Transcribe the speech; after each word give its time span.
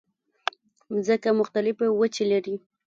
مځکه 0.93 1.29
مختلفې 1.39 1.87
وچې 1.99 2.23
لري. 2.31 2.55